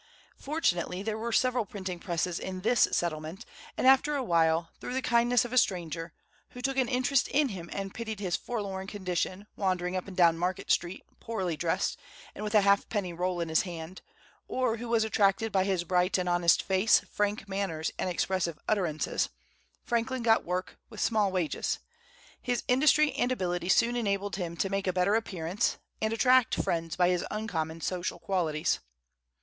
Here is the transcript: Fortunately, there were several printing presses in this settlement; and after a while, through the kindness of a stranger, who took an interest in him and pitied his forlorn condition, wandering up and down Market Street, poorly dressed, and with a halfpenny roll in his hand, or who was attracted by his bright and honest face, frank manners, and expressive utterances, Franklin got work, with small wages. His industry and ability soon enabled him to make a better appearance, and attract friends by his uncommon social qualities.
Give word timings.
Fortunately, 0.39 1.03
there 1.03 1.15
were 1.19 1.31
several 1.31 1.63
printing 1.63 1.99
presses 1.99 2.39
in 2.39 2.61
this 2.61 2.87
settlement; 2.91 3.45
and 3.77 3.85
after 3.85 4.15
a 4.15 4.23
while, 4.23 4.71
through 4.79 4.95
the 4.95 5.01
kindness 5.03 5.45
of 5.45 5.53
a 5.53 5.59
stranger, 5.59 6.11
who 6.53 6.61
took 6.63 6.75
an 6.77 6.87
interest 6.87 7.27
in 7.27 7.49
him 7.49 7.69
and 7.71 7.93
pitied 7.93 8.19
his 8.19 8.35
forlorn 8.35 8.87
condition, 8.87 9.45
wandering 9.55 9.95
up 9.95 10.07
and 10.07 10.17
down 10.17 10.39
Market 10.39 10.71
Street, 10.71 11.03
poorly 11.19 11.55
dressed, 11.55 11.99
and 12.33 12.43
with 12.43 12.55
a 12.55 12.61
halfpenny 12.61 13.13
roll 13.13 13.39
in 13.41 13.49
his 13.49 13.61
hand, 13.61 14.01
or 14.47 14.77
who 14.77 14.89
was 14.89 15.03
attracted 15.03 15.51
by 15.51 15.63
his 15.65 15.83
bright 15.83 16.17
and 16.17 16.27
honest 16.27 16.63
face, 16.63 17.01
frank 17.07 17.47
manners, 17.47 17.91
and 17.99 18.09
expressive 18.09 18.57
utterances, 18.67 19.29
Franklin 19.83 20.23
got 20.23 20.43
work, 20.43 20.79
with 20.89 20.99
small 20.99 21.31
wages. 21.31 21.77
His 22.41 22.63
industry 22.67 23.13
and 23.13 23.31
ability 23.31 23.69
soon 23.69 23.95
enabled 23.95 24.37
him 24.37 24.57
to 24.57 24.69
make 24.71 24.87
a 24.87 24.93
better 24.93 25.13
appearance, 25.13 25.77
and 26.01 26.11
attract 26.11 26.55
friends 26.55 26.95
by 26.95 27.09
his 27.09 27.23
uncommon 27.29 27.81
social 27.81 28.17
qualities. 28.17 28.79